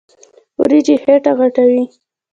وريجې 0.59 0.95
خيټه 1.03 1.31
غټوي. 1.39 1.83